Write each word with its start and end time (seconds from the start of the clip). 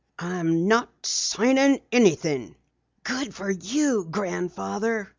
"I'm 0.17 0.67
not 0.67 0.89
signin' 1.05 1.79
anything!" 1.91 2.55
"Good 3.03 3.35
for 3.35 3.51
you, 3.51 4.07
Grandfather!" 4.09 5.09